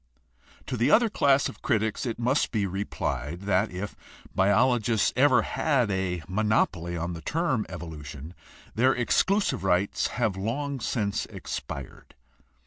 [0.65, 3.95] To the other class of critics it must be replied that if
[4.33, 8.33] biologists ever had a monopoly on the term "evolution"
[8.73, 12.15] their exclusive rights have long since expired.